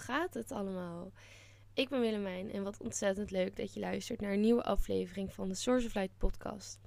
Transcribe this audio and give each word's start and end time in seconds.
gaat 0.00 0.34
het 0.34 0.52
allemaal? 0.52 1.12
Ik 1.74 1.88
ben 1.88 2.00
Willemijn 2.00 2.52
en 2.52 2.62
wat 2.62 2.80
ontzettend 2.80 3.30
leuk 3.30 3.56
dat 3.56 3.74
je 3.74 3.80
luistert 3.80 4.20
naar 4.20 4.32
een 4.32 4.40
nieuwe 4.40 4.62
aflevering 4.62 5.32
van 5.32 5.48
de 5.48 5.54
Source 5.54 5.86
of 5.86 5.94
Light 5.94 6.18
podcast. 6.18 6.78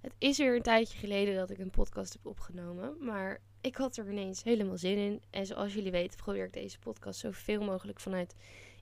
Het 0.00 0.14
is 0.18 0.38
weer 0.38 0.56
een 0.56 0.62
tijdje 0.62 0.98
geleden 0.98 1.36
dat 1.36 1.50
ik 1.50 1.58
een 1.58 1.70
podcast 1.70 2.12
heb 2.12 2.26
opgenomen, 2.26 2.96
maar 3.00 3.40
ik 3.60 3.76
had 3.76 3.96
er 3.96 4.10
ineens 4.10 4.42
helemaal 4.42 4.78
zin 4.78 4.98
in. 4.98 5.22
En 5.30 5.46
zoals 5.46 5.74
jullie 5.74 5.90
weten 5.90 6.16
probeer 6.16 6.44
ik 6.44 6.52
deze 6.52 6.78
podcast 6.78 7.20
zoveel 7.20 7.62
mogelijk 7.62 8.00
vanuit 8.00 8.34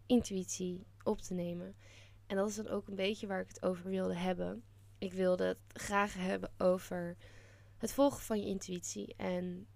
intuïtie 0.06 0.86
op 1.02 1.20
te 1.20 1.34
nemen. 1.34 1.74
En 2.26 2.36
dat 2.36 2.48
is 2.48 2.56
dan 2.56 2.68
ook 2.68 2.88
een 2.88 2.94
beetje 2.94 3.26
waar 3.26 3.40
ik 3.40 3.48
het 3.48 3.62
over 3.62 3.90
wilde 3.90 4.14
hebben. 4.14 4.62
Ik 4.98 5.12
wilde 5.12 5.44
het 5.44 5.58
graag 5.72 6.14
hebben 6.14 6.52
over 6.58 7.16
het 7.76 7.92
volgen 7.92 8.20
van 8.20 8.40
je 8.40 8.46
intuïtie 8.46 9.14
en 9.16 9.66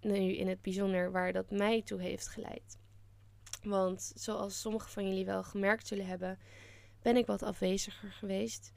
nu 0.00 0.36
in 0.36 0.48
het 0.48 0.62
bijzonder 0.62 1.12
waar 1.12 1.32
dat 1.32 1.50
mij 1.50 1.82
toe 1.82 2.00
heeft 2.00 2.28
geleid. 2.28 2.78
Want 3.62 4.12
zoals 4.14 4.60
sommigen 4.60 4.90
van 4.90 5.08
jullie 5.08 5.24
wel 5.24 5.42
gemerkt 5.42 5.86
zullen 5.86 6.06
hebben, 6.06 6.38
ben 7.02 7.16
ik 7.16 7.26
wat 7.26 7.42
afweziger 7.42 8.12
geweest 8.12 8.72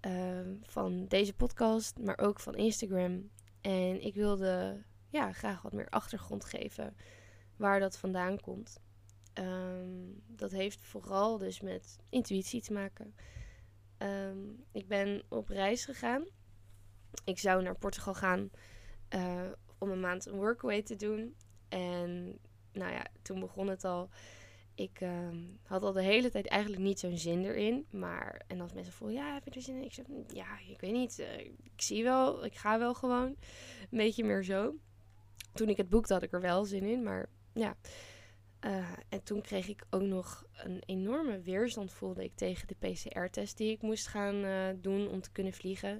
ehm, 0.00 0.54
van 0.62 1.06
deze 1.06 1.34
podcast, 1.34 1.98
maar 1.98 2.18
ook 2.18 2.40
van 2.40 2.54
Instagram. 2.54 3.30
En 3.60 4.02
ik 4.02 4.14
wilde 4.14 4.82
ja, 5.08 5.32
graag 5.32 5.62
wat 5.62 5.72
meer 5.72 5.88
achtergrond 5.88 6.44
geven 6.44 6.96
waar 7.56 7.80
dat 7.80 7.98
vandaan 7.98 8.40
komt. 8.40 8.80
Ehm, 9.32 9.88
dat 10.26 10.50
heeft 10.50 10.80
vooral 10.80 11.38
dus 11.38 11.60
met 11.60 11.98
intuïtie 12.08 12.62
te 12.62 12.72
maken. 12.72 13.14
Ehm, 13.98 14.38
ik 14.72 14.88
ben 14.88 15.22
op 15.28 15.48
reis 15.48 15.84
gegaan. 15.84 16.24
Ik 17.24 17.38
zou 17.38 17.62
naar 17.62 17.78
Portugal 17.78 18.14
gaan 18.14 18.50
uh, 19.14 19.50
om 19.78 19.90
een 19.90 20.00
maand 20.00 20.26
een 20.26 20.36
workaway 20.36 20.82
te 20.82 20.96
doen. 20.96 21.36
En 21.68 22.38
nou 22.72 22.92
ja, 22.92 23.06
toen 23.22 23.40
begon 23.40 23.68
het 23.68 23.84
al. 23.84 24.08
Ik 24.74 25.00
ehm, 25.00 25.36
had 25.62 25.82
al 25.82 25.92
de 25.92 26.02
hele 26.02 26.30
tijd 26.30 26.46
eigenlijk 26.46 26.82
niet 26.82 26.98
zo'n 26.98 27.18
zin 27.18 27.44
erin. 27.44 27.86
Maar, 27.90 28.42
en 28.46 28.60
als 28.60 28.72
mensen 28.72 28.92
voelen, 28.92 29.16
ja, 29.16 29.34
heb 29.34 29.44
je 29.44 29.50
er 29.50 29.62
zin 29.62 29.76
in? 29.76 29.84
Ik 29.84 29.92
zeg, 29.92 30.04
ja, 30.26 30.58
ik 30.68 30.80
weet 30.80 30.92
niet. 30.92 31.18
Uh, 31.18 31.38
ik 31.40 31.72
zie 31.76 32.02
wel, 32.02 32.44
ik 32.44 32.54
ga 32.54 32.78
wel 32.78 32.94
gewoon. 32.94 33.26
Een 33.90 33.98
beetje 33.98 34.24
meer 34.24 34.44
zo. 34.44 34.74
Toen 35.54 35.68
ik 35.68 35.76
het 35.76 35.88
boekte 35.88 36.12
had 36.12 36.22
ik 36.22 36.32
er 36.32 36.40
wel 36.40 36.64
zin 36.64 36.82
in, 36.82 37.02
maar 37.02 37.28
ja. 37.52 37.76
Uh, 38.66 38.88
en 39.08 39.22
toen 39.22 39.40
kreeg 39.40 39.68
ik 39.68 39.84
ook 39.90 40.02
nog 40.02 40.46
een 40.52 40.82
enorme 40.86 41.40
weerstand, 41.40 41.92
voelde 41.92 42.24
ik, 42.24 42.34
tegen 42.34 42.68
de 42.68 42.74
PCR-test 42.74 43.56
die 43.56 43.70
ik 43.70 43.82
moest 43.82 44.06
gaan 44.06 44.34
uh, 44.34 44.68
doen 44.76 45.08
om 45.08 45.20
te 45.20 45.32
kunnen 45.32 45.52
vliegen. 45.52 45.90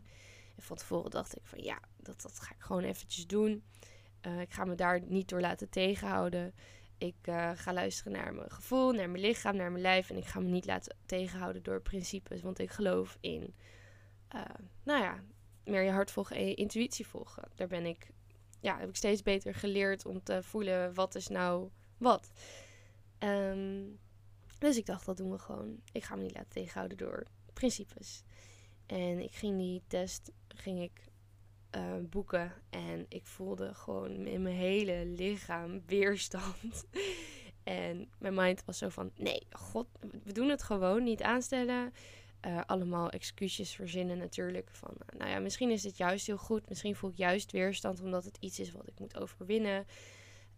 En 0.56 0.62
van 0.62 0.76
tevoren 0.76 1.10
dacht 1.10 1.36
ik 1.36 1.46
van 1.46 1.62
ja, 1.62 1.78
dat, 1.96 2.22
dat 2.22 2.40
ga 2.40 2.54
ik 2.54 2.60
gewoon 2.60 2.82
eventjes 2.82 3.26
doen. 3.26 3.64
Uh, 4.26 4.40
ik 4.40 4.52
ga 4.52 4.64
me 4.64 4.74
daar 4.74 5.00
niet 5.04 5.28
door 5.28 5.40
laten 5.40 5.68
tegenhouden. 5.68 6.54
Ik 6.98 7.16
uh, 7.24 7.50
ga 7.54 7.72
luisteren 7.72 8.12
naar 8.12 8.34
mijn 8.34 8.50
gevoel, 8.50 8.92
naar 8.92 9.10
mijn 9.10 9.24
lichaam, 9.24 9.56
naar 9.56 9.70
mijn 9.70 9.82
lijf. 9.82 10.10
En 10.10 10.16
ik 10.16 10.24
ga 10.24 10.40
me 10.40 10.48
niet 10.48 10.66
laten 10.66 10.96
tegenhouden 11.06 11.62
door 11.62 11.80
principes. 11.80 12.42
Want 12.42 12.58
ik 12.58 12.70
geloof 12.70 13.16
in, 13.20 13.54
uh, 14.34 14.42
nou 14.82 15.02
ja, 15.02 15.22
meer 15.64 15.82
je 15.82 15.90
hart 15.90 16.10
volgen 16.10 16.36
en 16.36 16.46
je 16.46 16.54
intuïtie 16.54 17.06
volgen. 17.06 17.48
Daar 17.54 17.68
ben 17.68 17.86
ik, 17.86 18.10
ja, 18.60 18.78
heb 18.78 18.88
ik 18.88 18.96
steeds 18.96 19.22
beter 19.22 19.54
geleerd 19.54 20.06
om 20.06 20.22
te 20.22 20.42
voelen 20.42 20.94
wat 20.94 21.14
is 21.14 21.28
nou 21.28 21.70
wat. 21.98 22.30
Um, 23.18 23.98
dus 24.58 24.76
ik 24.76 24.86
dacht, 24.86 25.06
dat 25.06 25.16
doen 25.16 25.30
we 25.30 25.38
gewoon. 25.38 25.80
Ik 25.92 26.04
ga 26.04 26.16
me 26.16 26.22
niet 26.22 26.34
laten 26.34 26.50
tegenhouden 26.50 26.98
door 26.98 27.26
principes. 27.52 28.22
En 28.86 29.18
ik 29.18 29.32
ging 29.32 29.58
die 29.58 29.82
test 29.86 30.32
ging 30.48 30.82
ik 30.82 31.11
uh, 31.76 31.82
boeken. 32.10 32.52
En 32.70 33.06
ik 33.08 33.26
voelde 33.26 33.74
gewoon 33.74 34.26
in 34.26 34.42
mijn 34.42 34.56
hele 34.56 35.06
lichaam 35.06 35.82
weerstand. 35.86 36.84
en 37.62 38.08
mijn 38.18 38.34
mind 38.34 38.64
was 38.64 38.78
zo 38.78 38.88
van: 38.88 39.10
nee, 39.16 39.46
god, 39.50 39.86
we 40.24 40.32
doen 40.32 40.48
het 40.48 40.62
gewoon 40.62 41.02
niet 41.02 41.22
aanstellen. 41.22 41.92
Uh, 42.46 42.60
allemaal 42.66 43.10
excuses 43.10 43.74
verzinnen 43.74 44.18
natuurlijk. 44.18 44.70
Van, 44.72 44.90
uh, 44.92 45.18
nou 45.18 45.30
ja, 45.30 45.38
misschien 45.38 45.70
is 45.70 45.84
het 45.84 45.96
juist 45.96 46.26
heel 46.26 46.36
goed. 46.36 46.68
Misschien 46.68 46.96
voel 46.96 47.10
ik 47.10 47.16
juist 47.16 47.52
weerstand 47.52 48.00
omdat 48.00 48.24
het 48.24 48.36
iets 48.40 48.58
is 48.58 48.72
wat 48.72 48.88
ik 48.88 48.98
moet 48.98 49.18
overwinnen. 49.18 49.86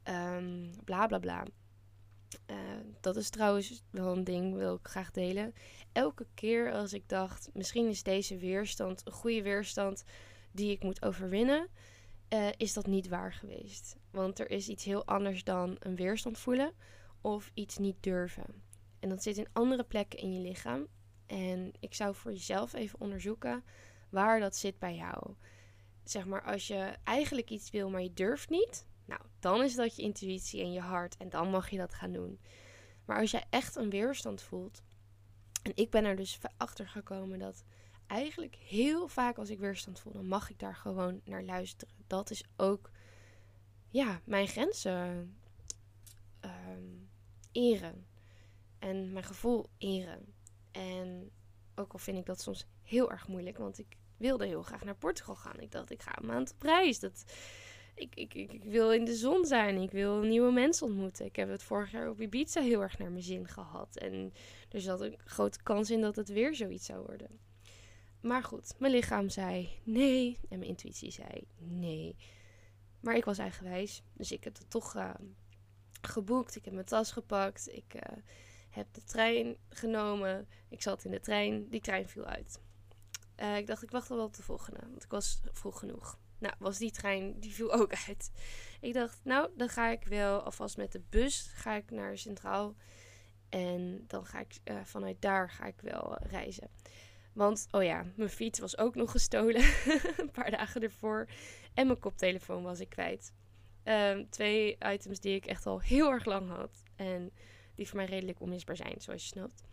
Um, 0.04 0.70
bla 0.84 1.06
bla 1.06 1.18
bla. 1.18 1.44
Dat 3.00 3.16
is 3.16 3.30
trouwens 3.30 3.82
wel 3.90 4.12
een 4.16 4.24
ding, 4.24 4.54
wil 4.54 4.74
ik 4.74 4.86
graag 4.86 5.10
delen. 5.10 5.54
Elke 5.92 6.26
keer 6.34 6.72
als 6.72 6.92
ik 6.92 7.08
dacht, 7.08 7.50
misschien 7.52 7.88
is 7.88 8.02
deze 8.02 8.36
weerstand 8.36 9.02
een 9.04 9.12
goede 9.12 9.42
weerstand 9.42 10.04
die 10.54 10.70
ik 10.70 10.82
moet 10.82 11.04
overwinnen, 11.04 11.68
uh, 12.28 12.48
is 12.56 12.72
dat 12.72 12.86
niet 12.86 13.08
waar 13.08 13.32
geweest. 13.32 13.96
Want 14.10 14.38
er 14.38 14.50
is 14.50 14.68
iets 14.68 14.84
heel 14.84 15.04
anders 15.06 15.44
dan 15.44 15.76
een 15.78 15.96
weerstand 15.96 16.38
voelen 16.38 16.72
of 17.20 17.50
iets 17.54 17.78
niet 17.78 17.96
durven. 18.02 18.62
En 19.00 19.08
dat 19.08 19.22
zit 19.22 19.36
in 19.36 19.48
andere 19.52 19.84
plekken 19.84 20.18
in 20.18 20.32
je 20.32 20.40
lichaam. 20.40 20.86
En 21.26 21.72
ik 21.80 21.94
zou 21.94 22.14
voor 22.14 22.32
jezelf 22.32 22.72
even 22.72 23.00
onderzoeken 23.00 23.64
waar 24.08 24.40
dat 24.40 24.56
zit 24.56 24.78
bij 24.78 24.94
jou. 24.94 25.34
Zeg 26.04 26.26
maar, 26.26 26.42
als 26.42 26.66
je 26.66 26.96
eigenlijk 27.04 27.50
iets 27.50 27.70
wil, 27.70 27.90
maar 27.90 28.02
je 28.02 28.12
durft 28.12 28.50
niet, 28.50 28.86
nou, 29.04 29.20
dan 29.38 29.62
is 29.62 29.74
dat 29.74 29.96
je 29.96 30.02
intuïtie 30.02 30.62
en 30.62 30.72
je 30.72 30.80
hart 30.80 31.16
en 31.16 31.28
dan 31.28 31.50
mag 31.50 31.70
je 31.70 31.76
dat 31.76 31.94
gaan 31.94 32.12
doen. 32.12 32.40
Maar 33.04 33.20
als 33.20 33.30
jij 33.30 33.44
echt 33.50 33.76
een 33.76 33.90
weerstand 33.90 34.42
voelt, 34.42 34.82
en 35.62 35.72
ik 35.74 35.90
ben 35.90 36.04
er 36.04 36.16
dus 36.16 36.38
achter 36.56 36.88
gekomen 36.88 37.38
dat 37.38 37.64
eigenlijk 38.06 38.54
heel 38.54 39.08
vaak 39.08 39.38
als 39.38 39.50
ik 39.50 39.58
weerstand 39.58 40.00
voel, 40.00 40.12
dan 40.12 40.26
mag 40.26 40.50
ik 40.50 40.58
daar 40.58 40.76
gewoon 40.76 41.20
naar 41.24 41.42
luisteren. 41.42 41.94
Dat 42.06 42.30
is 42.30 42.44
ook, 42.56 42.90
ja, 43.90 44.20
mijn 44.24 44.48
grenzen 44.48 45.36
um, 46.40 47.08
eren. 47.52 48.06
En 48.78 49.12
mijn 49.12 49.24
gevoel 49.24 49.66
eren. 49.78 50.34
En 50.70 51.30
ook 51.74 51.92
al 51.92 51.98
vind 51.98 52.18
ik 52.18 52.26
dat 52.26 52.40
soms 52.40 52.66
heel 52.82 53.10
erg 53.10 53.28
moeilijk, 53.28 53.58
want 53.58 53.78
ik 53.78 53.96
wilde 54.16 54.46
heel 54.46 54.62
graag 54.62 54.84
naar 54.84 54.96
Portugal 54.96 55.36
gaan. 55.36 55.60
Ik 55.60 55.70
dacht, 55.70 55.90
ik 55.90 56.02
ga 56.02 56.18
een 56.18 56.26
maand 56.26 56.52
op 56.52 56.62
reis. 56.62 56.98
Dat, 56.98 57.24
ik, 57.94 58.14
ik, 58.14 58.34
ik, 58.34 58.52
ik, 58.52 58.64
wil 58.64 58.92
in 58.92 59.04
de 59.04 59.14
zon 59.14 59.44
zijn. 59.44 59.76
Ik 59.76 59.90
wil 59.90 60.20
nieuwe 60.20 60.52
mensen 60.52 60.86
ontmoeten. 60.86 61.26
Ik 61.26 61.36
heb 61.36 61.48
het 61.48 61.62
vorig 61.62 61.90
jaar 61.90 62.08
op 62.08 62.20
Ibiza 62.20 62.60
heel 62.60 62.82
erg 62.82 62.98
naar 62.98 63.10
mijn 63.10 63.22
zin 63.22 63.48
gehad. 63.48 63.96
En 63.96 64.32
er 64.70 64.80
zat 64.80 65.00
een 65.00 65.18
grote 65.24 65.62
kans 65.62 65.90
in 65.90 66.00
dat 66.00 66.16
het 66.16 66.28
weer 66.28 66.54
zoiets 66.54 66.86
zou 66.86 67.06
worden. 67.06 67.38
Maar 68.24 68.42
goed, 68.42 68.74
mijn 68.78 68.92
lichaam 68.92 69.28
zei 69.28 69.80
nee. 69.82 70.38
En 70.48 70.58
mijn 70.58 70.70
intuïtie 70.70 71.10
zei 71.10 71.46
nee. 71.58 72.16
Maar 73.00 73.16
ik 73.16 73.24
was 73.24 73.38
eigenwijs. 73.38 74.02
Dus 74.12 74.32
ik 74.32 74.44
heb 74.44 74.58
het 74.58 74.70
toch 74.70 74.96
uh, 74.96 75.14
geboekt. 76.02 76.56
Ik 76.56 76.64
heb 76.64 76.74
mijn 76.74 76.86
tas 76.86 77.12
gepakt. 77.12 77.68
Ik 77.72 77.94
uh, 77.94 78.16
heb 78.70 78.86
de 78.94 79.04
trein 79.04 79.56
genomen. 79.68 80.48
Ik 80.68 80.82
zat 80.82 81.04
in 81.04 81.10
de 81.10 81.20
trein. 81.20 81.68
Die 81.68 81.80
trein 81.80 82.08
viel 82.08 82.24
uit. 82.24 82.60
Uh, 83.40 83.56
ik 83.56 83.66
dacht, 83.66 83.82
ik 83.82 83.90
wacht 83.90 84.08
wel 84.08 84.24
op 84.24 84.34
de 84.34 84.42
volgende. 84.42 84.80
Want 84.90 85.04
ik 85.04 85.10
was 85.10 85.40
vroeg 85.52 85.78
genoeg. 85.78 86.18
Nou, 86.38 86.54
was 86.58 86.78
die 86.78 86.90
trein, 86.90 87.40
die 87.40 87.54
viel 87.54 87.72
ook 87.72 87.92
uit. 88.08 88.30
Ik 88.80 88.94
dacht, 88.94 89.20
nou, 89.24 89.50
dan 89.56 89.68
ga 89.68 89.88
ik 89.88 90.04
wel 90.04 90.40
alvast 90.40 90.76
met 90.76 90.92
de 90.92 91.02
bus 91.08 91.50
ga 91.54 91.74
ik 91.74 91.90
naar 91.90 92.18
Centraal. 92.18 92.74
En 93.48 94.04
dan 94.06 94.26
ga 94.26 94.40
ik 94.40 94.60
vanuit 94.84 95.16
daar 95.20 95.50
ga 95.50 95.64
ik 95.66 95.80
wel 95.80 96.18
reizen. 96.18 96.70
Want, 97.34 97.66
oh 97.70 97.82
ja, 97.82 98.06
mijn 98.16 98.30
fiets 98.30 98.58
was 98.58 98.78
ook 98.78 98.94
nog 98.94 99.10
gestolen. 99.10 99.62
een 100.16 100.30
paar 100.32 100.50
dagen 100.50 100.82
ervoor. 100.82 101.28
En 101.74 101.86
mijn 101.86 101.98
koptelefoon 101.98 102.62
was 102.62 102.80
ik 102.80 102.88
kwijt. 102.88 103.32
Um, 103.84 104.30
twee 104.30 104.76
items 104.80 105.20
die 105.20 105.34
ik 105.34 105.46
echt 105.46 105.66
al 105.66 105.80
heel 105.80 106.10
erg 106.10 106.24
lang 106.24 106.48
had. 106.48 106.82
En 106.96 107.30
die 107.74 107.88
voor 107.88 107.96
mij 107.96 108.06
redelijk 108.06 108.40
onmisbaar 108.40 108.76
zijn, 108.76 108.94
zoals 108.98 109.22
je 109.22 109.28
snapt. 109.28 109.64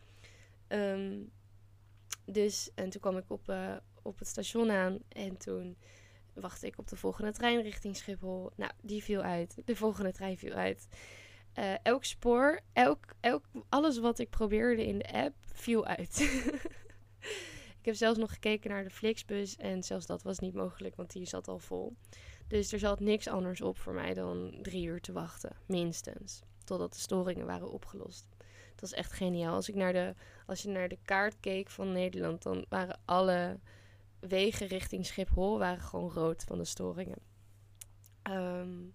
Um, 0.67 1.31
dus, 2.25 2.71
en 2.75 2.89
toen 2.89 3.01
kwam 3.01 3.17
ik 3.17 3.29
op, 3.29 3.49
uh, 3.49 3.75
op 4.01 4.19
het 4.19 4.27
station 4.27 4.71
aan. 4.71 4.99
En 5.09 5.37
toen 5.37 5.77
wachtte 6.33 6.67
ik 6.67 6.77
op 6.77 6.87
de 6.87 6.95
volgende 6.95 7.31
trein 7.31 7.61
richting 7.61 7.95
Schiphol. 7.95 8.51
Nou, 8.55 8.71
die 8.81 9.03
viel 9.03 9.21
uit. 9.21 9.61
De 9.65 9.75
volgende 9.75 10.11
trein 10.11 10.37
viel 10.37 10.53
uit. 10.53 10.87
Uh, 11.59 11.73
elk 11.83 12.03
spoor, 12.03 12.59
elk, 12.73 13.05
elk, 13.19 13.45
alles 13.69 13.99
wat 13.99 14.19
ik 14.19 14.29
probeerde 14.29 14.85
in 14.85 14.97
de 14.97 15.13
app, 15.13 15.35
viel 15.53 15.85
uit. 15.85 16.19
ik 17.81 17.87
heb 17.87 17.95
zelfs 17.95 18.17
nog 18.17 18.33
gekeken 18.33 18.69
naar 18.69 18.83
de 18.83 18.89
Flixbus 18.89 19.57
en 19.57 19.83
zelfs 19.83 20.05
dat 20.05 20.23
was 20.23 20.39
niet 20.39 20.53
mogelijk, 20.53 20.95
want 20.95 21.11
die 21.11 21.25
zat 21.25 21.47
al 21.47 21.59
vol. 21.59 21.95
Dus 22.47 22.73
er 22.73 22.79
zat 22.79 22.99
niks 22.99 23.27
anders 23.27 23.61
op 23.61 23.77
voor 23.77 23.93
mij 23.93 24.13
dan 24.13 24.57
drie 24.61 24.85
uur 24.85 25.01
te 25.01 25.11
wachten, 25.11 25.55
minstens. 25.65 26.41
Totdat 26.63 26.93
de 26.93 26.99
storingen 26.99 27.45
waren 27.45 27.71
opgelost. 27.71 28.27
Dat 28.71 28.81
was 28.81 28.93
echt 28.93 29.11
geniaal. 29.11 29.53
Als, 29.53 29.69
ik 29.69 29.75
naar 29.75 29.93
de, 29.93 30.13
als 30.45 30.61
je 30.61 30.69
naar 30.69 30.87
de 30.87 30.97
kaart 31.03 31.39
keek 31.39 31.69
van 31.69 31.91
Nederland, 31.91 32.43
dan 32.43 32.65
waren 32.69 32.99
alle 33.05 33.59
wegen 34.19 34.67
richting 34.67 35.05
Schiphol 35.05 35.59
waren 35.59 35.83
gewoon 35.83 36.11
rood 36.11 36.43
van 36.43 36.57
de 36.57 36.65
storingen. 36.65 37.19
Um, 38.29 38.93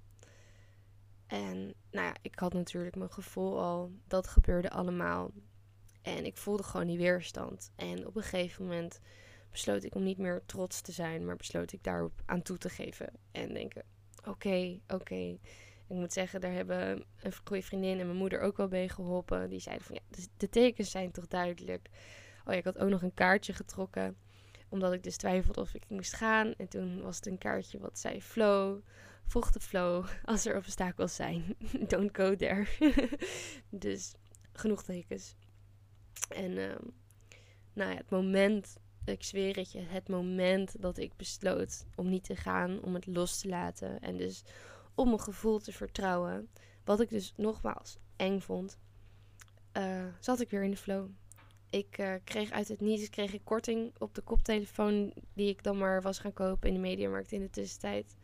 en 1.26 1.74
nou 1.90 2.06
ja, 2.06 2.14
ik 2.22 2.38
had 2.38 2.52
natuurlijk 2.52 2.96
mijn 2.96 3.12
gevoel 3.12 3.60
al. 3.60 3.90
Dat 4.06 4.26
gebeurde 4.26 4.70
allemaal. 4.70 5.30
En 6.06 6.26
ik 6.26 6.36
voelde 6.36 6.62
gewoon 6.62 6.86
die 6.86 6.98
weerstand. 6.98 7.70
En 7.76 8.06
op 8.06 8.16
een 8.16 8.22
gegeven 8.22 8.64
moment 8.64 9.00
besloot 9.50 9.84
ik 9.84 9.94
om 9.94 10.02
niet 10.02 10.18
meer 10.18 10.42
trots 10.46 10.80
te 10.80 10.92
zijn, 10.92 11.24
maar 11.24 11.36
besloot 11.36 11.72
ik 11.72 11.84
daarop 11.84 12.22
aan 12.26 12.42
toe 12.42 12.58
te 12.58 12.68
geven. 12.68 13.10
En 13.30 13.54
denken: 13.54 13.82
oké, 14.24 14.80
oké. 14.88 15.38
Ik 15.88 15.96
moet 15.96 16.12
zeggen, 16.12 16.40
daar 16.40 16.52
hebben 16.52 17.04
een 17.20 17.32
goede 17.44 17.62
vriendin 17.62 18.00
en 18.00 18.06
mijn 18.06 18.18
moeder 18.18 18.40
ook 18.40 18.56
wel 18.56 18.68
bij 18.68 18.88
geholpen. 18.88 19.48
Die 19.48 19.60
zeiden 19.60 19.86
van 19.86 19.94
ja, 19.94 20.24
de 20.36 20.48
tekens 20.48 20.90
zijn 20.90 21.10
toch 21.10 21.26
duidelijk. 21.26 21.88
Oh 22.44 22.52
ja, 22.52 22.58
ik 22.58 22.64
had 22.64 22.78
ook 22.78 22.88
nog 22.88 23.02
een 23.02 23.14
kaartje 23.14 23.52
getrokken. 23.52 24.16
Omdat 24.68 24.92
ik 24.92 25.02
dus 25.02 25.16
twijfelde 25.16 25.60
of 25.60 25.74
ik 25.74 25.84
moest 25.88 26.14
gaan. 26.14 26.54
En 26.54 26.68
toen 26.68 27.02
was 27.02 27.16
het 27.16 27.26
een 27.26 27.38
kaartje 27.38 27.78
wat 27.78 27.98
zei 27.98 28.22
flow. 28.22 28.80
Volg 29.26 29.50
de 29.50 29.60
flow. 29.60 30.06
Als 30.24 30.46
er 30.46 30.56
obstakels 30.56 31.14
zijn. 31.14 31.56
Don't 31.88 32.16
go 32.16 32.36
there. 32.36 32.66
dus 33.70 34.14
genoeg 34.52 34.82
tekens. 34.82 35.34
En 36.28 36.58
ehm, 36.58 36.82
nou 37.72 37.90
ja, 37.90 37.96
het 37.96 38.10
moment, 38.10 38.76
ik 39.04 39.22
zweer 39.22 39.56
het 39.56 39.72
je, 39.72 39.80
het 39.80 40.08
moment 40.08 40.82
dat 40.82 40.98
ik 40.98 41.16
besloot 41.16 41.86
om 41.94 42.08
niet 42.08 42.24
te 42.24 42.36
gaan, 42.36 42.82
om 42.82 42.94
het 42.94 43.06
los 43.06 43.38
te 43.40 43.48
laten. 43.48 44.00
En 44.00 44.16
dus 44.16 44.42
om 44.94 45.06
mijn 45.06 45.20
gevoel 45.20 45.58
te 45.58 45.72
vertrouwen. 45.72 46.48
Wat 46.84 47.00
ik 47.00 47.08
dus 47.08 47.32
nogmaals 47.36 47.96
eng 48.16 48.40
vond. 48.40 48.78
Uh, 49.76 50.04
zat 50.20 50.40
ik 50.40 50.50
weer 50.50 50.62
in 50.62 50.70
de 50.70 50.76
flow. 50.76 51.08
Ik 51.70 51.98
uh, 51.98 52.14
kreeg 52.24 52.50
uit 52.50 52.68
het 52.68 52.80
niets 52.80 53.10
kreeg 53.10 53.32
ik 53.32 53.40
korting 53.44 53.92
op 53.98 54.14
de 54.14 54.20
koptelefoon 54.20 55.12
die 55.32 55.48
ik 55.48 55.62
dan 55.62 55.78
maar 55.78 56.02
was 56.02 56.18
gaan 56.18 56.32
kopen 56.32 56.68
in 56.68 56.74
de 56.74 56.80
mediamarkt 56.80 57.32
in 57.32 57.40
de 57.40 57.50
tussentijd. 57.50 58.16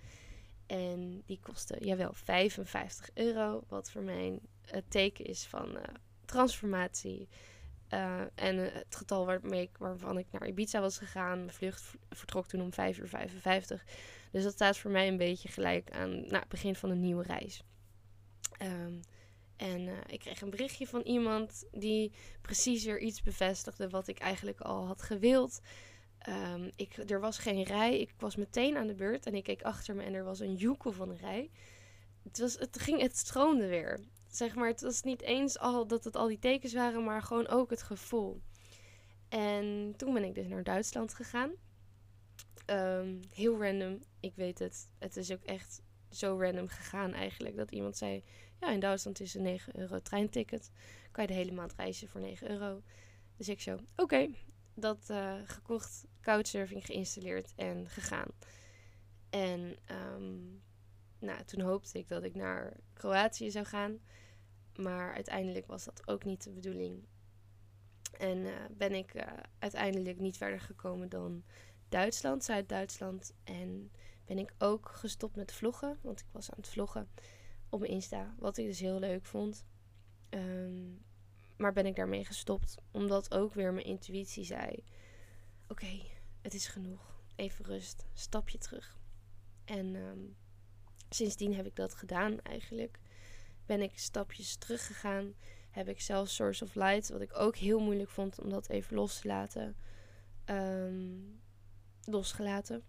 En 0.67 1.23
die 1.27 1.41
kostte, 1.43 1.77
jawel, 1.81 2.13
55 2.13 3.11
euro. 3.15 3.63
Wat 3.69 3.91
voor 3.91 4.03
mij 4.03 4.39
het 4.67 4.91
teken 4.91 5.25
is 5.25 5.47
van 5.47 5.69
uh, 5.77 5.83
transformatie. 6.25 7.29
Uh, 7.95 8.21
en 8.35 8.57
het 8.57 8.97
getal 8.97 9.27
waarmee 9.27 9.71
waarvan 9.79 10.19
ik 10.19 10.27
naar 10.31 10.47
Ibiza 10.47 10.81
was 10.81 10.99
gegaan. 10.99 11.39
Mijn 11.39 11.53
vlucht 11.53 11.95
vertrok 12.11 12.47
toen 12.47 12.61
om 12.61 12.73
5 12.73 12.99
uur 12.99 13.09
55. 13.09 13.85
Dus 14.31 14.43
dat 14.43 14.53
staat 14.53 14.79
voor 14.79 14.91
mij 14.91 15.09
een 15.09 15.17
beetje 15.17 15.49
gelijk 15.49 15.91
aan 15.91 16.11
nou, 16.11 16.37
het 16.37 16.49
begin 16.49 16.75
van 16.75 16.91
een 16.91 17.01
nieuwe 17.01 17.23
reis. 17.23 17.63
Um, 18.63 19.01
en 19.57 19.81
uh, 19.81 19.93
ik 20.07 20.21
kreeg 20.21 20.41
een 20.41 20.51
berichtje 20.51 20.87
van 20.87 21.01
iemand 21.01 21.65
die 21.73 22.13
precies 22.41 22.85
weer 22.85 23.01
iets 23.01 23.23
bevestigde 23.23 23.89
wat 23.89 24.09
ik 24.09 24.19
eigenlijk 24.19 24.61
al 24.61 24.87
had 24.87 25.03
gewild. 25.03 25.61
Um, 26.29 26.71
ik, 26.77 26.97
er 27.11 27.21
was 27.21 27.39
geen 27.39 27.63
rij. 27.63 27.99
Ik 27.99 28.15
was 28.19 28.37
meteen 28.37 28.77
aan 28.77 28.87
de 28.87 28.95
beurt 28.95 29.27
en 29.27 29.35
ik 29.35 29.45
keek 29.45 29.63
achter 29.63 29.95
me 29.95 30.03
en 30.03 30.15
er 30.15 30.25
was 30.25 30.41
een 30.41 30.55
joekel 30.55 30.93
van 30.93 31.09
een 31.09 31.19
rij. 31.19 31.51
Het, 32.23 32.39
was, 32.39 32.59
het, 32.59 32.79
ging, 32.81 33.01
het 33.01 33.17
stroomde 33.17 33.67
weer. 33.67 34.01
Zeg 34.29 34.55
maar, 34.55 34.69
het 34.69 34.81
was 34.81 35.03
niet 35.03 35.23
eens 35.23 35.59
al 35.59 35.87
dat 35.87 36.05
het 36.05 36.17
al 36.17 36.29
die 36.29 36.39
tekens 36.39 36.73
waren, 36.75 37.05
maar 37.05 37.23
gewoon 37.23 37.49
ook 37.49 37.71
het 37.71 37.83
gevoel. 37.83 38.43
En 39.29 39.95
toen 39.97 40.15
ben 40.15 40.25
ik 40.25 40.35
dus 40.35 40.47
naar 40.47 40.63
Duitsland 40.63 41.15
gegaan. 41.15 41.51
Um, 42.67 43.21
heel 43.31 43.63
random, 43.63 43.99
ik 44.21 44.35
weet 44.35 44.59
het. 44.59 44.89
Het 44.99 45.17
is 45.17 45.33
ook 45.33 45.43
echt 45.43 45.83
zo 46.11 46.41
random 46.41 46.69
gegaan 46.69 47.13
eigenlijk. 47.13 47.57
Dat 47.57 47.71
iemand 47.71 47.97
zei, 47.97 48.25
ja, 48.61 48.71
in 48.71 48.81
Duitsland 48.81 49.21
is 49.21 49.35
een 49.35 49.43
9 49.43 49.79
euro 49.79 50.01
treinticket. 50.03 50.71
Kan 51.11 51.25
je 51.25 51.31
de 51.31 51.37
hele 51.37 51.53
maand 51.53 51.75
reizen 51.75 52.09
voor 52.09 52.21
9 52.21 52.51
euro. 52.51 52.83
Dus 53.37 53.49
ik 53.49 53.61
zo, 53.61 53.79
oké, 53.97 54.29
dat 54.75 55.09
uh, 55.11 55.35
gekocht, 55.45 56.05
couchsurfing 56.21 56.87
geïnstalleerd 56.87 57.53
en 57.57 57.89
gegaan. 57.89 58.29
En 59.31 59.77
um, 60.15 60.63
nou, 61.23 61.45
toen 61.45 61.61
hoopte 61.61 61.99
ik 61.99 62.09
dat 62.09 62.25
ik 62.25 62.35
naar 62.35 62.77
Kroatië 62.93 63.51
zou 63.51 63.65
gaan. 63.65 63.99
Maar 64.77 65.15
uiteindelijk 65.15 65.67
was 65.67 65.85
dat 65.85 66.09
ook 66.09 66.25
niet 66.25 66.45
de 66.45 66.51
bedoeling. 66.51 67.05
En 68.19 68.39
uh, 68.39 68.55
ben 68.71 68.95
ik 68.95 69.15
uh, 69.15 69.23
uiteindelijk 69.59 70.19
niet 70.19 70.37
verder 70.37 70.61
gekomen 70.61 71.09
dan 71.09 71.45
Duitsland, 71.89 72.45
Zuid-Duitsland. 72.45 73.35
En 73.45 73.91
ben 74.25 74.39
ik 74.39 74.55
ook 74.59 74.89
gestopt 74.89 75.37
met 75.37 75.53
vloggen, 75.53 75.99
want 76.03 76.21
ik 76.21 76.27
was 76.31 76.51
aan 76.51 76.59
het 76.59 76.69
vloggen 76.69 77.09
op 77.69 77.81
mijn 77.81 77.93
Insta. 77.93 78.35
Wat 78.39 78.57
ik 78.57 78.67
dus 78.67 78.81
heel 78.81 78.99
leuk 78.99 79.27
vond. 79.27 79.65
Um, 80.31 81.05
maar 81.57 81.73
ben 81.73 81.87
ik 81.87 81.97
daarmee 81.97 82.25
gestopt, 82.25 82.75
omdat 82.91 83.35
ook 83.35 83.55
weer 83.55 83.73
mijn 83.73 83.87
intuïtie 83.87 84.45
zei: 84.45 84.85
Oké, 85.69 86.01
het 86.41 86.55
is 86.55 86.67
genoeg. 86.67 87.21
Even 87.35 87.65
rust, 87.65 88.07
stapje 88.13 88.59
terug. 88.59 88.99
En 89.65 89.95
um, 89.95 90.37
sindsdien 91.15 91.55
heb 91.55 91.67
ik 91.67 91.77
dat 91.77 91.95
gedaan 91.95 92.41
eigenlijk. 92.41 92.99
Ben 93.67 93.81
ik 93.81 93.99
stapjes 93.99 94.57
teruggegaan. 94.57 95.35
Heb 95.71 95.89
ik 95.89 96.01
zelf 96.01 96.29
Source 96.29 96.65
of 96.65 96.75
Light, 96.75 97.09
wat 97.09 97.21
ik 97.21 97.37
ook 97.37 97.57
heel 97.57 97.81
moeilijk 97.81 98.11
vond 98.11 98.41
om 98.41 98.51
dat 98.51 98.69
even 98.69 98.97
los 98.97 99.21
te 99.21 99.29
laten, 99.29 99.77
um, 100.47 101.41
losgelaten. 102.05 102.83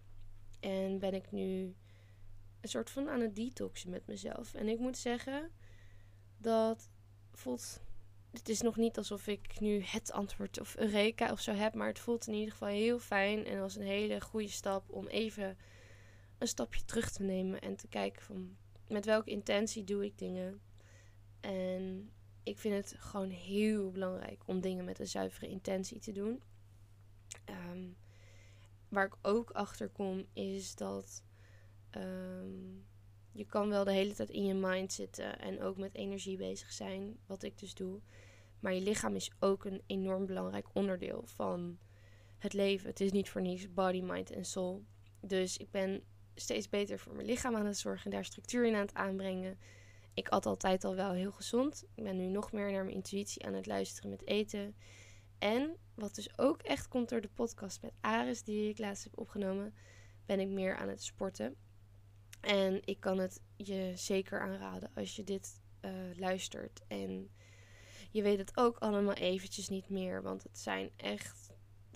En 0.60 0.98
ben 0.98 1.14
ik 1.14 1.30
nu 1.30 1.74
een 2.60 2.68
soort 2.68 2.90
van 2.90 3.08
aan 3.08 3.20
het 3.20 3.36
detoxen 3.36 3.90
met 3.90 4.06
mezelf. 4.06 4.54
En 4.54 4.68
ik 4.68 4.78
moet 4.78 4.96
zeggen, 4.96 5.50
dat 6.36 6.90
voelt. 7.32 7.80
Het 8.30 8.48
is 8.48 8.60
nog 8.60 8.76
niet 8.76 8.96
alsof 8.96 9.26
ik 9.26 9.60
nu 9.60 9.82
het 9.82 10.12
antwoord 10.12 10.60
of 10.60 10.76
Eureka 10.76 11.32
of 11.32 11.40
zo 11.40 11.52
heb, 11.52 11.74
maar 11.74 11.88
het 11.88 11.98
voelt 11.98 12.26
in 12.26 12.34
ieder 12.34 12.52
geval 12.52 12.68
heel 12.68 12.98
fijn. 12.98 13.46
En 13.46 13.60
was 13.60 13.76
een 13.76 13.82
hele 13.82 14.20
goede 14.20 14.48
stap 14.48 14.90
om 14.90 15.06
even 15.06 15.56
een 16.38 16.48
stapje 16.48 16.84
terug 16.84 17.10
te 17.10 17.22
nemen 17.22 17.60
en 17.60 17.76
te 17.76 17.88
kijken 17.88 18.22
van 18.22 18.56
met 18.88 19.04
welke 19.04 19.30
intentie 19.30 19.84
doe 19.84 20.04
ik 20.04 20.18
dingen. 20.18 20.60
En 21.40 22.10
ik 22.42 22.58
vind 22.58 22.74
het 22.74 23.00
gewoon 23.00 23.30
heel 23.30 23.90
belangrijk 23.90 24.42
om 24.46 24.60
dingen 24.60 24.84
met 24.84 24.98
een 24.98 25.08
zuivere 25.08 25.48
intentie 25.48 25.98
te 25.98 26.12
doen. 26.12 26.42
Um, 27.50 27.96
waar 28.88 29.06
ik 29.06 29.16
ook 29.22 29.50
achter 29.50 29.88
kom 29.88 30.26
is 30.32 30.74
dat 30.74 31.22
um, 31.96 32.84
je 33.32 33.46
kan 33.46 33.68
wel 33.68 33.84
de 33.84 33.92
hele 33.92 34.14
tijd 34.14 34.30
in 34.30 34.44
je 34.44 34.54
mind 34.54 34.92
zitten 34.92 35.38
en 35.38 35.62
ook 35.62 35.76
met 35.76 35.94
energie 35.94 36.36
bezig 36.36 36.72
zijn, 36.72 37.18
wat 37.26 37.42
ik 37.42 37.58
dus 37.58 37.74
doe. 37.74 38.00
Maar 38.60 38.74
je 38.74 38.80
lichaam 38.80 39.14
is 39.14 39.30
ook 39.38 39.64
een 39.64 39.82
enorm 39.86 40.26
belangrijk 40.26 40.68
onderdeel 40.72 41.22
van 41.24 41.78
het 42.38 42.52
leven. 42.52 42.88
Het 42.88 43.00
is 43.00 43.12
niet 43.12 43.30
voor 43.30 43.40
niets 43.40 43.72
body, 43.72 44.00
mind 44.00 44.30
en 44.30 44.44
soul. 44.44 44.84
Dus 45.20 45.56
ik 45.56 45.70
ben 45.70 46.02
steeds 46.34 46.68
beter 46.68 46.98
voor 46.98 47.14
mijn 47.14 47.26
lichaam 47.26 47.56
aan 47.56 47.66
het 47.66 47.78
zorgen, 47.78 48.10
daar 48.10 48.24
structuur 48.24 48.66
in 48.66 48.74
aan 48.74 48.80
het 48.80 48.94
aanbrengen. 48.94 49.58
Ik 50.14 50.28
at 50.28 50.46
altijd 50.46 50.84
al 50.84 50.94
wel 50.94 51.12
heel 51.12 51.32
gezond. 51.32 51.84
Ik 51.94 52.04
ben 52.04 52.16
nu 52.16 52.26
nog 52.26 52.52
meer 52.52 52.72
naar 52.72 52.84
mijn 52.84 52.96
intuïtie 52.96 53.46
aan 53.46 53.54
het 53.54 53.66
luisteren 53.66 54.10
met 54.10 54.26
eten. 54.26 54.74
En 55.38 55.76
wat 55.94 56.14
dus 56.14 56.38
ook 56.38 56.62
echt 56.62 56.88
komt 56.88 57.08
door 57.08 57.20
de 57.20 57.30
podcast 57.34 57.82
met 57.82 57.92
Aris, 58.00 58.42
die 58.42 58.68
ik 58.68 58.78
laatst 58.78 59.04
heb 59.04 59.18
opgenomen, 59.18 59.74
ben 60.26 60.40
ik 60.40 60.48
meer 60.48 60.76
aan 60.76 60.88
het 60.88 61.02
sporten. 61.02 61.56
En 62.40 62.80
ik 62.84 63.00
kan 63.00 63.18
het 63.18 63.40
je 63.56 63.92
zeker 63.94 64.40
aanraden 64.40 64.90
als 64.94 65.16
je 65.16 65.24
dit 65.24 65.60
uh, 65.80 65.90
luistert. 66.16 66.80
En 66.88 67.30
je 68.10 68.22
weet 68.22 68.38
het 68.38 68.56
ook 68.56 68.78
allemaal 68.78 69.14
eventjes 69.14 69.68
niet 69.68 69.88
meer. 69.88 70.22
Want 70.22 70.42
het 70.42 70.58
zijn 70.58 70.90
echt. 70.96 71.43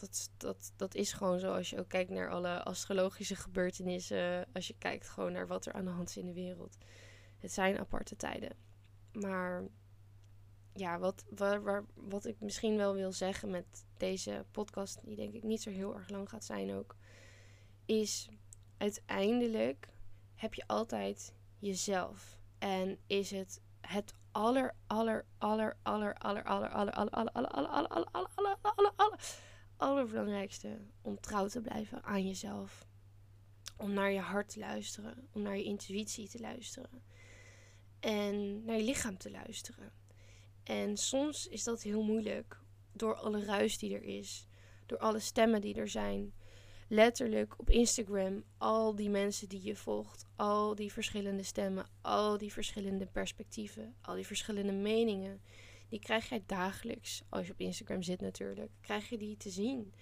Dat, 0.00 0.30
dat, 0.36 0.72
dat 0.76 0.94
is 0.94 1.12
gewoon 1.12 1.38
zo 1.38 1.52
als 1.52 1.70
je 1.70 1.78
ook 1.78 1.88
kijkt 1.88 2.10
naar 2.10 2.30
alle 2.30 2.62
astrologische 2.62 3.36
gebeurtenissen. 3.36 4.46
Als 4.52 4.66
je 4.66 4.74
kijkt 4.78 5.08
gewoon 5.08 5.32
naar 5.32 5.46
wat 5.46 5.66
er 5.66 5.72
aan 5.72 5.84
de 5.84 5.90
hand 5.90 6.08
is 6.08 6.16
in 6.16 6.26
de 6.26 6.32
wereld. 6.32 6.78
Het 7.38 7.52
zijn 7.52 7.78
aparte 7.78 8.16
tijden. 8.16 8.56
Maar 9.12 9.68
ja, 10.72 10.98
wat, 10.98 11.24
waar, 11.30 11.62
waar, 11.62 11.84
wat 11.94 12.26
ik 12.26 12.40
misschien 12.40 12.76
wel 12.76 12.94
wil 12.94 13.12
zeggen 13.12 13.50
met 13.50 13.86
deze 13.96 14.44
podcast, 14.50 15.04
die 15.04 15.16
denk 15.16 15.34
ik 15.34 15.42
niet 15.42 15.62
zo 15.62 15.70
heel 15.70 15.94
erg 15.94 16.08
lang 16.08 16.28
gaat 16.28 16.44
zijn 16.44 16.74
ook, 16.74 16.96
is 17.84 18.28
uiteindelijk 18.76 19.88
heb 20.34 20.54
je 20.54 20.66
altijd 20.66 21.34
jezelf. 21.58 22.38
En 22.58 22.98
is 23.06 23.30
het 23.30 23.60
het 23.80 24.14
aller, 24.32 24.74
aller, 24.86 25.26
aller, 25.38 25.76
aller, 25.82 26.14
aller, 26.18 26.44
aller, 26.44 26.70
aller, 26.70 26.92
aller, 26.92 27.20
aller, 27.20 27.22
aller, 27.32 27.32
aller, 27.32 27.50
aller, 27.52 27.88
aller, 27.88 28.08
aller, 28.12 28.28
aller, 28.32 28.58
aller, 28.62 28.92
aller, 28.96 29.20
allerbelangrijkste 29.78 30.78
om 31.02 31.20
trouw 31.20 31.46
te 31.46 31.60
blijven 31.60 32.02
aan 32.02 32.26
jezelf. 32.26 32.86
Om 33.76 33.92
naar 33.92 34.12
je 34.12 34.20
hart 34.20 34.48
te 34.48 34.58
luisteren, 34.58 35.28
om 35.32 35.42
naar 35.42 35.56
je 35.56 35.64
intuïtie 35.64 36.28
te 36.28 36.40
luisteren. 36.40 37.02
En 38.00 38.64
naar 38.64 38.76
je 38.76 38.82
lichaam 38.82 39.18
te 39.18 39.30
luisteren. 39.30 39.92
En 40.62 40.96
soms 40.96 41.46
is 41.46 41.64
dat 41.64 41.82
heel 41.82 42.02
moeilijk 42.02 42.60
door 42.92 43.14
alle 43.14 43.44
ruis 43.44 43.78
die 43.78 43.94
er 43.94 44.02
is, 44.02 44.46
door 44.86 44.98
alle 44.98 45.18
stemmen 45.18 45.60
die 45.60 45.74
er 45.74 45.88
zijn. 45.88 46.32
Letterlijk 46.88 47.58
op 47.58 47.70
Instagram, 47.70 48.44
al 48.58 48.94
die 48.94 49.10
mensen 49.10 49.48
die 49.48 49.62
je 49.62 49.76
volgt, 49.76 50.26
al 50.36 50.74
die 50.74 50.92
verschillende 50.92 51.42
stemmen, 51.42 51.86
al 52.00 52.38
die 52.38 52.52
verschillende 52.52 53.06
perspectieven, 53.06 53.94
al 54.00 54.14
die 54.14 54.26
verschillende 54.26 54.72
meningen, 54.72 55.40
die 55.88 56.00
krijg 56.00 56.28
jij 56.28 56.42
dagelijks, 56.46 57.22
als 57.28 57.46
je 57.46 57.52
op 57.52 57.60
Instagram 57.60 58.02
zit 58.02 58.20
natuurlijk, 58.20 58.70
krijg 58.80 59.08
je 59.08 59.18
die 59.18 59.36
te 59.36 59.50
zien. 59.50 59.92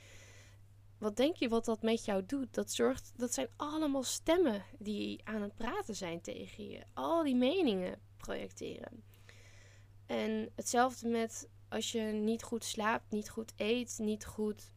Wat 0.98 1.16
denk 1.16 1.36
je 1.36 1.48
wat 1.48 1.64
dat 1.64 1.82
met 1.82 2.04
jou 2.04 2.26
doet? 2.26 2.54
Dat, 2.54 2.72
zorgt, 2.72 3.12
dat 3.16 3.34
zijn 3.34 3.48
allemaal 3.56 4.02
stemmen 4.02 4.64
die 4.78 5.20
aan 5.24 5.42
het 5.42 5.54
praten 5.54 5.94
zijn 5.96 6.20
tegen 6.20 6.68
je. 6.68 6.82
Al 6.94 7.22
die 7.22 7.36
meningen 7.36 8.00
projecteren. 8.16 9.02
En 10.06 10.50
hetzelfde 10.54 11.08
met 11.08 11.48
als 11.68 11.92
je 11.92 12.00
niet 12.00 12.42
goed 12.42 12.64
slaapt, 12.64 13.10
niet 13.10 13.30
goed 13.30 13.52
eet, 13.56 13.98
niet 13.98 14.26
goed 14.26 14.72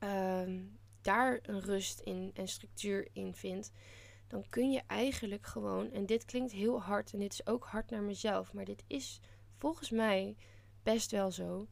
um, 0.00 0.78
daar 1.00 1.38
een 1.42 1.60
rust 1.60 2.00
in 2.00 2.30
en 2.34 2.48
structuur 2.48 3.08
in 3.12 3.34
vindt, 3.34 3.70
dan 4.28 4.44
kun 4.48 4.70
je 4.70 4.82
eigenlijk 4.86 5.46
gewoon, 5.46 5.90
en 5.90 6.06
dit 6.06 6.24
klinkt 6.24 6.52
heel 6.52 6.82
hard 6.82 7.12
en 7.12 7.18
dit 7.18 7.32
is 7.32 7.46
ook 7.46 7.64
hard 7.64 7.90
naar 7.90 8.02
mezelf, 8.02 8.52
maar 8.52 8.64
dit 8.64 8.84
is 8.86 9.20
volgens 9.60 9.90
mij 9.90 10.36
best 10.82 11.10
wel 11.10 11.30
zo, 11.30 11.68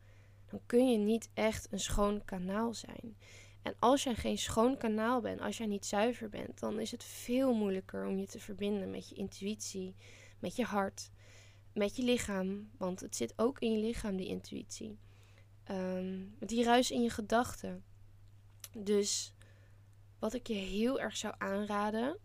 dan 0.51 0.61
kun 0.67 0.91
je 0.91 0.99
niet 0.99 1.31
echt 1.35 1.73
een 1.73 1.81
schoon 1.81 2.25
kanaal 2.25 2.75
zijn. 2.75 3.17
En 3.63 3.75
als 3.79 4.03
jij 4.03 4.15
geen 4.15 4.39
schoon 4.39 4.77
kanaal 4.77 5.21
bent, 5.21 5.41
als 5.41 5.57
jij 5.57 5.67
niet 5.67 5.87
zuiver 5.87 6.29
bent, 6.29 6.61
dan 6.61 6.81
is 6.81 6.91
het 6.91 7.05
veel 7.05 7.55
moeilijker 7.55 8.07
om 8.07 8.19
je 8.19 8.27
te 8.27 8.41
verbinden 8.41 8.91
met 8.91 9.09
je 9.09 9.15
intuïtie, 9.15 9.95
met 10.39 10.57
je 10.57 10.65
hart, 10.65 11.11
met 11.73 11.97
je 11.97 12.03
lichaam. 12.03 12.71
Want 12.77 13.01
het 13.01 13.17
zit 13.17 13.33
ook 13.37 13.59
in 13.59 13.73
je 13.73 13.87
lichaam, 13.87 14.17
die 14.17 14.27
intuïtie. 14.27 14.99
Um, 15.71 16.37
die 16.39 16.65
ruis 16.65 16.91
in 16.91 17.03
je 17.03 17.11
gedachten. 17.11 17.85
Dus 18.73 19.35
wat 20.19 20.35
ik 20.35 20.47
je 20.47 20.55
heel 20.55 21.01
erg 21.01 21.17
zou 21.17 21.35
aanraden. 21.39 22.19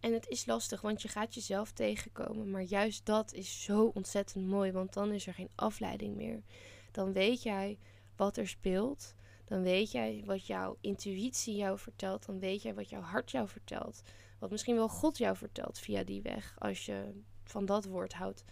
En 0.00 0.12
het 0.12 0.28
is 0.28 0.46
lastig, 0.46 0.80
want 0.80 1.02
je 1.02 1.08
gaat 1.08 1.34
jezelf 1.34 1.72
tegenkomen. 1.72 2.50
Maar 2.50 2.62
juist 2.62 3.06
dat 3.06 3.32
is 3.32 3.62
zo 3.62 3.90
ontzettend 3.94 4.46
mooi, 4.46 4.72
want 4.72 4.92
dan 4.92 5.12
is 5.12 5.26
er 5.26 5.34
geen 5.34 5.50
afleiding 5.54 6.16
meer. 6.16 6.42
Dan 6.90 7.12
weet 7.12 7.42
jij 7.42 7.78
wat 8.16 8.36
er 8.36 8.48
speelt. 8.48 9.14
Dan 9.44 9.62
weet 9.62 9.90
jij 9.90 10.22
wat 10.26 10.46
jouw 10.46 10.76
intuïtie 10.80 11.56
jou 11.56 11.78
vertelt. 11.78 12.26
Dan 12.26 12.38
weet 12.38 12.62
jij 12.62 12.74
wat 12.74 12.88
jouw 12.88 13.00
hart 13.00 13.30
jou 13.30 13.48
vertelt. 13.48 14.02
Wat 14.38 14.50
misschien 14.50 14.74
wel 14.74 14.88
God 14.88 15.18
jou 15.18 15.36
vertelt 15.36 15.78
via 15.78 16.04
die 16.04 16.22
weg, 16.22 16.54
als 16.58 16.86
je 16.86 17.22
van 17.44 17.66
dat 17.66 17.84
woord 17.84 18.12
houdt. 18.12 18.44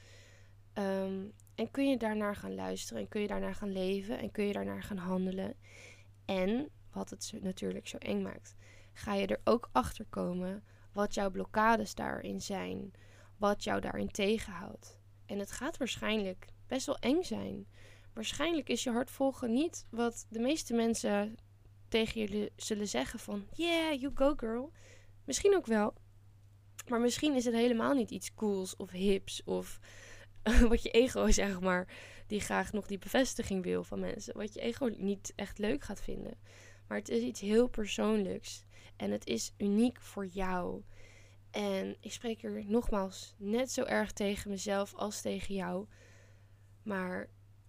Ehm, 0.72 1.24
en 1.54 1.70
kun 1.70 1.90
je 1.90 1.96
daarnaar 1.96 2.36
gaan 2.36 2.54
luisteren 2.54 3.02
en 3.02 3.08
kun 3.08 3.20
je 3.20 3.26
daarnaar 3.26 3.54
gaan 3.54 3.72
leven 3.72 4.18
en 4.18 4.30
kun 4.30 4.44
je 4.44 4.52
daarnaar 4.52 4.82
gaan 4.82 4.96
handelen. 4.96 5.54
En, 6.24 6.68
wat 6.92 7.10
het 7.10 7.32
natuurlijk 7.40 7.88
zo 7.88 7.96
eng 7.96 8.22
maakt, 8.22 8.54
ga 8.92 9.14
je 9.14 9.26
er 9.26 9.40
ook 9.44 9.68
achter 9.72 10.06
komen 10.08 10.64
wat 10.96 11.14
jouw 11.14 11.30
blokkades 11.30 11.94
daarin 11.94 12.40
zijn, 12.40 12.92
wat 13.36 13.64
jou 13.64 13.80
daarin 13.80 14.10
tegenhoudt. 14.10 14.98
En 15.26 15.38
het 15.38 15.52
gaat 15.52 15.76
waarschijnlijk 15.76 16.46
best 16.66 16.86
wel 16.86 16.98
eng 16.98 17.22
zijn. 17.22 17.66
Waarschijnlijk 18.12 18.68
is 18.68 18.82
je 18.82 18.90
hart 18.90 19.10
volgen 19.10 19.52
niet 19.52 19.86
wat 19.90 20.26
de 20.28 20.38
meeste 20.38 20.74
mensen 20.74 21.36
tegen 21.88 22.20
jullie 22.20 22.50
zullen 22.56 22.88
zeggen 22.88 23.18
van 23.18 23.46
yeah, 23.52 24.00
you 24.00 24.12
go 24.14 24.34
girl. 24.36 24.72
Misschien 25.24 25.56
ook 25.56 25.66
wel. 25.66 25.94
Maar 26.88 27.00
misschien 27.00 27.34
is 27.34 27.44
het 27.44 27.54
helemaal 27.54 27.94
niet 27.94 28.10
iets 28.10 28.34
cools 28.34 28.76
of 28.76 28.90
hips 28.90 29.42
of 29.44 29.78
wat 30.68 30.82
je 30.82 30.90
ego 30.90 31.30
zeg 31.30 31.60
maar, 31.60 31.88
die 32.26 32.40
graag 32.40 32.72
nog 32.72 32.86
die 32.86 32.98
bevestiging 32.98 33.64
wil 33.64 33.84
van 33.84 34.00
mensen. 34.00 34.36
Wat 34.36 34.54
je 34.54 34.60
ego 34.60 34.90
niet 34.96 35.32
echt 35.34 35.58
leuk 35.58 35.82
gaat 35.84 36.02
vinden. 36.02 36.38
Maar 36.86 36.98
het 36.98 37.08
is 37.08 37.22
iets 37.22 37.40
heel 37.40 37.68
persoonlijks. 37.68 38.65
En 38.96 39.10
het 39.10 39.26
is 39.26 39.52
uniek 39.56 40.00
voor 40.00 40.26
jou. 40.26 40.82
En 41.50 41.96
ik 42.00 42.12
spreek 42.12 42.42
er 42.42 42.64
nogmaals 42.64 43.34
net 43.36 43.70
zo 43.70 43.82
erg 43.82 44.12
tegen 44.12 44.50
mezelf 44.50 44.94
als 44.94 45.20
tegen 45.20 45.54
jou. 45.54 45.86
Maar 46.82 47.28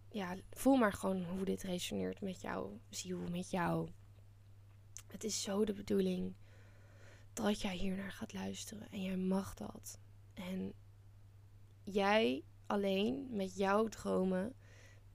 ja, 0.09 0.35
voel 0.51 0.75
maar 0.75 0.93
gewoon 0.93 1.23
hoe 1.23 1.45
dit 1.45 1.63
resoneert 1.63 2.21
met 2.21 2.41
jou, 2.41 2.79
ziel, 2.89 3.19
met 3.31 3.49
jou. 3.49 3.89
Het 5.07 5.23
is 5.23 5.41
zo 5.41 5.65
de 5.65 5.73
bedoeling 5.73 6.35
dat 7.33 7.61
jij 7.61 7.75
hier 7.75 7.95
naar 7.95 8.11
gaat 8.11 8.33
luisteren. 8.33 8.89
En 8.91 9.01
jij 9.03 9.17
mag 9.17 9.53
dat. 9.53 9.99
En 10.33 10.73
jij 11.83 12.43
alleen 12.65 13.27
met 13.29 13.55
jouw 13.55 13.87
dromen, 13.87 14.53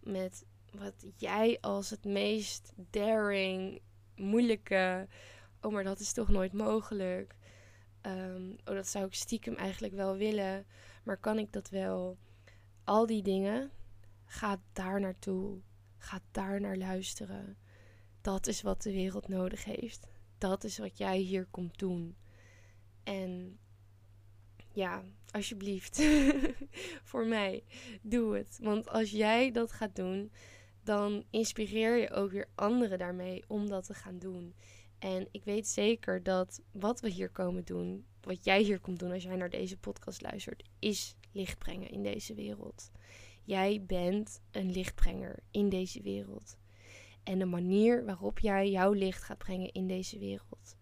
met 0.00 0.45
wat 0.73 1.07
jij 1.16 1.59
als 1.61 1.90
het 1.90 2.04
meest 2.04 2.73
daring, 2.90 3.81
moeilijke, 4.16 5.09
oh 5.62 5.73
maar 5.73 5.85
dat 5.85 6.00
is 6.00 6.12
toch 6.12 6.28
nooit 6.28 6.52
mogelijk. 6.52 7.35
Um, 8.02 8.57
oh, 8.64 8.75
dat 8.75 8.88
zou 8.88 9.07
ik 9.07 9.14
stiekem 9.14 9.54
eigenlijk 9.54 9.95
wel 9.95 10.16
willen, 10.16 10.66
maar 11.04 11.16
kan 11.16 11.38
ik 11.38 11.52
dat 11.52 11.69
wel? 11.69 12.19
Al 12.85 13.07
die 13.07 13.23
dingen, 13.23 13.71
ga 14.25 14.61
daar 14.73 15.00
naartoe. 15.00 15.61
Ga 15.99 16.21
daar 16.31 16.61
naar 16.61 16.76
luisteren. 16.76 17.57
Dat 18.21 18.47
is 18.47 18.62
wat 18.62 18.83
de 18.83 18.92
wereld 18.92 19.28
nodig 19.28 19.64
heeft. 19.64 20.07
Dat 20.38 20.64
is 20.64 20.78
wat 20.78 20.99
jij 20.99 21.19
hier 21.19 21.47
komt 21.50 21.78
doen. 21.78 22.16
En 23.02 23.59
ja, 24.73 25.04
alsjeblieft, 25.31 26.02
voor 27.11 27.26
mij, 27.26 27.64
doe 28.02 28.37
het. 28.37 28.59
Want 28.62 28.88
als 28.88 29.11
jij 29.11 29.50
dat 29.50 29.73
gaat 29.73 29.97
doen, 29.97 30.33
dan 30.83 31.25
inspireer 31.31 31.97
je 31.97 32.11
ook 32.11 32.31
weer 32.31 32.49
anderen 32.54 32.99
daarmee 32.99 33.45
om 33.47 33.69
dat 33.69 33.85
te 33.85 33.95
gaan 33.95 34.19
doen. 34.19 34.54
En 35.02 35.28
ik 35.30 35.44
weet 35.44 35.66
zeker 35.66 36.23
dat 36.23 36.61
wat 36.71 37.00
we 37.00 37.09
hier 37.09 37.30
komen 37.30 37.64
doen, 37.64 38.04
wat 38.21 38.44
jij 38.44 38.62
hier 38.62 38.80
komt 38.80 38.99
doen 38.99 39.12
als 39.12 39.23
jij 39.23 39.37
naar 39.37 39.50
deze 39.50 39.76
podcast 39.76 40.23
luistert, 40.23 40.62
is 40.78 41.16
licht 41.32 41.59
brengen 41.59 41.90
in 41.90 42.02
deze 42.02 42.35
wereld. 42.35 42.90
Jij 43.44 43.82
bent 43.87 44.40
een 44.50 44.71
lichtbrenger 44.71 45.38
in 45.50 45.68
deze 45.68 46.02
wereld. 46.02 46.56
En 47.23 47.38
de 47.38 47.44
manier 47.44 48.04
waarop 48.04 48.38
jij 48.38 48.71
jouw 48.71 48.92
licht 48.92 49.23
gaat 49.23 49.38
brengen 49.38 49.73
in 49.73 49.87
deze 49.87 50.18
wereld 50.18 50.76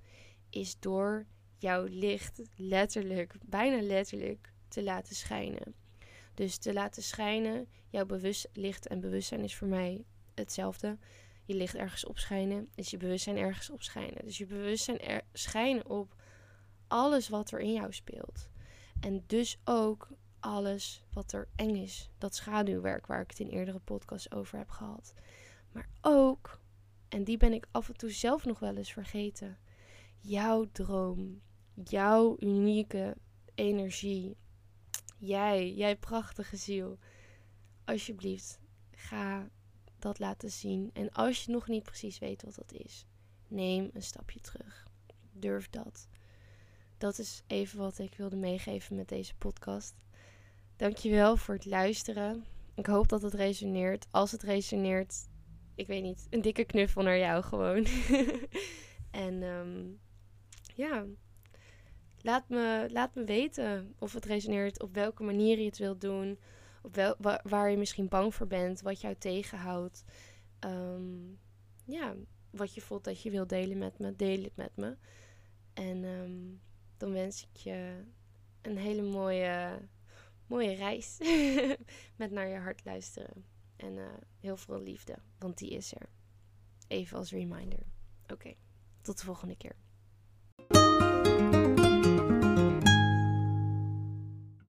is 0.51 0.79
door 0.79 1.27
jouw 1.59 1.85
licht 1.85 2.43
letterlijk, 2.57 3.35
bijna 3.47 3.83
letterlijk, 3.83 4.53
te 4.69 4.83
laten 4.83 5.15
schijnen. 5.15 5.75
Dus 6.35 6.57
te 6.57 6.73
laten 6.73 7.03
schijnen, 7.03 7.69
jouw 7.89 8.07
bewust, 8.07 8.49
licht 8.53 8.87
en 8.87 9.01
bewustzijn 9.01 9.45
is 9.45 9.57
voor 9.57 9.69
mij 9.69 10.05
hetzelfde. 10.35 10.99
Je 11.51 11.57
licht 11.57 11.75
ergens 11.75 12.07
opschijnen, 12.07 12.69
is 12.75 12.91
je 12.91 12.97
bewustzijn 12.97 13.37
ergens 13.37 13.71
opschijnen. 13.71 14.25
Dus 14.25 14.39
je 14.39 14.47
bewustzijn 14.47 15.01
er, 15.01 15.23
schijnen 15.33 15.87
op 15.87 16.15
alles 16.87 17.29
wat 17.29 17.51
er 17.51 17.61
in 17.61 17.73
jou 17.73 17.93
speelt. 17.93 18.49
En 19.01 19.25
dus 19.27 19.59
ook 19.65 20.09
alles 20.41 21.05
wat 21.13 21.33
er 21.33 21.49
eng 21.57 21.75
is. 21.75 22.11
Dat 22.19 22.35
schaduwwerk 22.35 23.07
waar 23.07 23.21
ik 23.21 23.31
het 23.31 23.41
in 23.41 23.49
eerdere 23.49 23.79
podcasts 23.79 24.33
over 24.33 24.59
heb 24.59 24.69
gehad. 24.69 25.15
Maar 25.73 25.89
ook, 26.01 26.61
en 27.09 27.25
die 27.25 27.37
ben 27.37 27.53
ik 27.53 27.67
af 27.71 27.89
en 27.89 27.97
toe 27.97 28.11
zelf 28.11 28.45
nog 28.45 28.59
wel 28.59 28.77
eens 28.77 28.93
vergeten. 28.93 29.59
Jouw 30.19 30.69
droom, 30.73 31.41
jouw 31.75 32.37
unieke 32.39 33.17
energie. 33.55 34.37
Jij, 35.19 35.73
jij 35.73 35.97
prachtige 35.97 36.57
ziel. 36.57 36.99
Alsjeblieft, 37.85 38.59
ga 38.91 39.49
dat 40.03 40.19
laten 40.19 40.51
zien. 40.51 40.91
En 40.93 41.13
als 41.13 41.45
je 41.45 41.53
nog 41.53 41.69
niet 41.69 41.83
precies 41.83 42.19
weet 42.19 42.43
wat 42.43 42.55
dat 42.55 42.73
is, 42.73 43.07
neem 43.49 43.91
een 43.93 44.03
stapje 44.03 44.41
terug. 44.41 44.87
Durf 45.33 45.71
dat. 45.71 46.09
Dat 46.99 47.19
is 47.19 47.43
even 47.47 47.79
wat 47.79 47.99
ik 47.99 48.15
wilde 48.15 48.37
meegeven 48.37 48.97
met 48.97 49.09
deze 49.09 49.35
podcast. 49.35 49.95
Dankjewel 50.77 51.37
voor 51.37 51.55
het 51.55 51.65
luisteren. 51.65 52.45
Ik 52.75 52.87
hoop 52.87 53.09
dat 53.09 53.23
het 53.23 53.35
resoneert. 53.35 54.07
Als 54.11 54.33
het 54.33 54.43
resoneert, 54.43 55.29
ik 55.75 55.87
weet 55.87 56.03
niet, 56.03 56.27
een 56.31 56.41
dikke 56.41 56.65
knuffel 56.65 57.03
naar 57.03 57.19
jou 57.19 57.43
gewoon. 57.43 57.87
en 59.11 59.43
um, 59.43 60.01
ja, 60.75 61.05
laat 62.21 62.49
me, 62.49 62.89
laat 62.91 63.15
me 63.15 63.25
weten 63.25 63.95
of 63.99 64.13
het 64.13 64.25
resoneert, 64.25 64.83
op 64.83 64.95
welke 64.95 65.23
manier 65.23 65.59
je 65.59 65.65
het 65.65 65.79
wilt 65.79 66.01
doen, 66.01 66.39
waar, 67.43 67.71
je 67.71 67.77
misschien 67.77 68.09
bang 68.09 68.35
voor 68.35 68.47
bent, 68.47 68.81
wat 68.81 69.01
jou 69.01 69.15
tegenhoudt. 69.19 70.05
Um, 70.61 71.39
ja, 71.85 72.15
wat 72.51 72.75
je 72.75 72.81
voelt 72.81 73.05
dat 73.05 73.23
je 73.23 73.31
wilt 73.31 73.49
delen 73.49 73.79
met 73.79 73.99
me, 73.99 74.17
deel 74.17 74.43
het 74.43 74.57
met 74.57 74.77
me. 74.77 74.97
En 75.73 76.05
um, 76.05 76.61
dan 76.97 77.13
wens 77.13 77.43
ik 77.43 77.57
je 77.57 78.05
een 78.63 78.77
hele 78.77 79.03
mooie, 79.03 79.79
mooie 80.47 80.75
reis 80.75 81.19
met 82.21 82.31
naar 82.31 82.49
je 82.49 82.59
hart 82.59 82.85
luisteren. 82.85 83.45
En 83.77 83.97
uh, 83.97 84.07
heel 84.41 84.57
veel 84.57 84.83
liefde, 84.83 85.19
want 85.39 85.59
die 85.59 85.71
is 85.71 85.95
er. 85.95 86.09
Even 86.89 87.19
als 87.19 87.31
reminder. 87.31 87.83
Oké, 88.27 88.55
tot 89.03 89.19
de 89.19 89.25
volgende 89.25 89.57
keer. 89.57 89.77